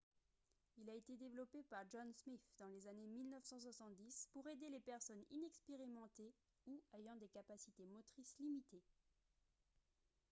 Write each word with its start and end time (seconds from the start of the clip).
il 0.79 0.89
a 0.89 0.95
été 0.95 1.15
développé 1.15 1.61
par 1.69 1.87
john 1.87 2.11
smith 2.15 2.41
dans 2.57 2.65
les 2.69 2.87
années 2.87 3.05
1970 3.05 4.29
pour 4.33 4.49
aider 4.49 4.67
les 4.71 4.79
personnes 4.79 5.21
inexpérimentées 5.29 6.33
ou 6.65 6.81
ayant 6.93 7.17
des 7.17 7.27
capacités 7.27 7.85
motrices 7.85 8.35
limitées 8.39 8.81